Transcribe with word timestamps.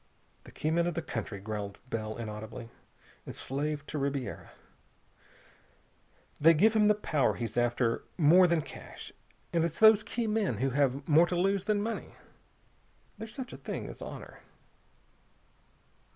"The 0.45 0.51
key 0.51 0.71
men 0.71 0.87
of 0.87 0.95
the 0.95 1.03
country," 1.03 1.39
growled 1.39 1.77
Bell 1.91 2.17
inaudibly, 2.17 2.69
"enslaved 3.27 3.87
to 3.89 3.99
Ribiera. 3.99 4.49
They 6.39 6.55
give 6.55 6.73
him 6.75 6.87
the 6.87 6.95
power 6.95 7.35
he's 7.35 7.55
after 7.55 8.05
more 8.17 8.47
than 8.47 8.63
cash. 8.63 9.11
And 9.53 9.63
it's 9.63 9.77
those 9.77 10.01
key 10.01 10.25
men 10.25 10.57
who 10.57 10.71
have 10.71 11.07
more 11.07 11.27
to 11.27 11.35
lose 11.35 11.65
than 11.65 11.83
money. 11.83 12.15
There's 13.19 13.35
such 13.35 13.53
a 13.53 13.57
thing 13.57 13.87
as 13.87 14.01
honor...." 14.01 14.39